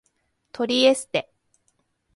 [0.51, 1.31] トリエステ